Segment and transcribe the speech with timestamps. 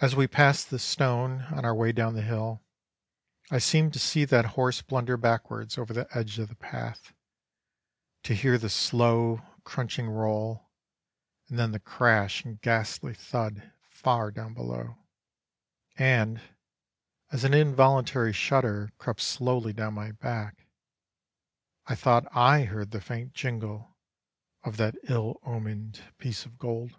[0.00, 2.62] As we passed the stone, on our way down the hill,
[3.50, 7.12] I seemed to see that horse blunder backwards over the edge of the path,
[8.22, 10.70] to hear the slow, crunching roll,
[11.46, 14.96] and then the crash and ghastly thud, far down below;
[15.98, 16.40] and,
[17.30, 20.68] as an involuntary shudder crept slowly down my back,
[21.86, 23.94] I thought I heard the faint jingle
[24.64, 26.96] of that ill omened piece of gold.